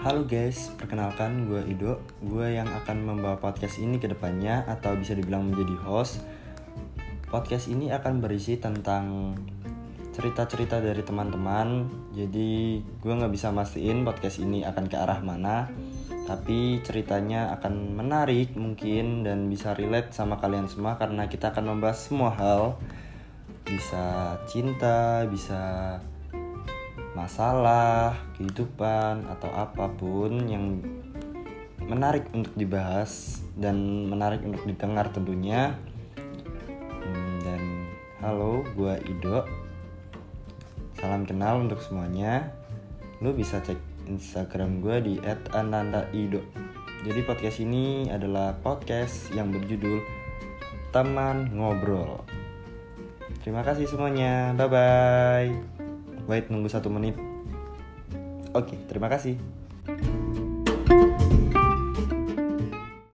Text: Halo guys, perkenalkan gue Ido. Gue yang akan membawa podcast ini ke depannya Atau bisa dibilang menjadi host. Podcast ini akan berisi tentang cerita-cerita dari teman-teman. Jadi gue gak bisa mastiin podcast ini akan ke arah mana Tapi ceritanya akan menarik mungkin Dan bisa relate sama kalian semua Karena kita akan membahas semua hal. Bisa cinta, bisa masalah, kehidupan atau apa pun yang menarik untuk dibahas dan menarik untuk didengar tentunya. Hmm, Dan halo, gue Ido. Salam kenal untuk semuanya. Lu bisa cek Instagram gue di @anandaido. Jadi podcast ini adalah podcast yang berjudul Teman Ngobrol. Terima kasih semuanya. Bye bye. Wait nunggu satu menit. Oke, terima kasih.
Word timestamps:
Halo 0.00 0.24
guys, 0.24 0.72
perkenalkan 0.80 1.44
gue 1.44 1.60
Ido. 1.68 2.00
Gue 2.24 2.56
yang 2.56 2.64
akan 2.64 3.04
membawa 3.04 3.36
podcast 3.36 3.76
ini 3.84 4.00
ke 4.00 4.08
depannya 4.08 4.64
Atau 4.64 4.96
bisa 4.96 5.12
dibilang 5.12 5.52
menjadi 5.52 5.76
host. 5.84 6.24
Podcast 7.28 7.68
ini 7.68 7.92
akan 7.92 8.24
berisi 8.24 8.56
tentang 8.56 9.36
cerita-cerita 10.16 10.80
dari 10.80 11.04
teman-teman. 11.04 11.84
Jadi 12.16 12.80
gue 12.80 13.12
gak 13.12 13.28
bisa 13.28 13.52
mastiin 13.52 14.00
podcast 14.00 14.40
ini 14.40 14.64
akan 14.64 14.88
ke 14.88 14.96
arah 14.96 15.20
mana 15.20 15.68
Tapi 16.24 16.80
ceritanya 16.80 17.52
akan 17.60 17.92
menarik 17.92 18.56
mungkin 18.56 19.20
Dan 19.20 19.52
bisa 19.52 19.76
relate 19.76 20.16
sama 20.16 20.40
kalian 20.40 20.64
semua 20.64 20.96
Karena 20.96 21.28
kita 21.28 21.52
akan 21.52 21.76
membahas 21.76 22.08
semua 22.08 22.32
hal. 22.40 22.80
Bisa 23.68 24.40
cinta, 24.48 25.28
bisa 25.28 25.60
masalah, 27.30 28.18
kehidupan 28.34 29.22
atau 29.30 29.46
apa 29.54 29.86
pun 29.94 30.50
yang 30.50 30.82
menarik 31.78 32.26
untuk 32.34 32.50
dibahas 32.58 33.38
dan 33.54 33.78
menarik 34.10 34.42
untuk 34.42 34.66
didengar 34.66 35.06
tentunya. 35.14 35.78
Hmm, 36.90 37.38
Dan 37.46 37.86
halo, 38.18 38.66
gue 38.74 38.98
Ido. 39.06 39.46
Salam 40.98 41.22
kenal 41.22 41.62
untuk 41.62 41.78
semuanya. 41.78 42.50
Lu 43.22 43.30
bisa 43.30 43.62
cek 43.62 43.78
Instagram 44.10 44.82
gue 44.82 44.96
di 44.98 45.14
@anandaido. 45.54 46.42
Jadi 47.06 47.20
podcast 47.22 47.62
ini 47.62 48.10
adalah 48.10 48.58
podcast 48.58 49.30
yang 49.30 49.54
berjudul 49.54 50.02
Teman 50.90 51.54
Ngobrol. 51.54 52.26
Terima 53.46 53.62
kasih 53.62 53.86
semuanya. 53.86 54.50
Bye 54.58 54.66
bye. 54.66 55.89
Wait 56.30 56.46
nunggu 56.46 56.70
satu 56.70 56.86
menit. 56.86 57.18
Oke, 58.54 58.78
terima 58.86 59.10
kasih. 59.10 59.34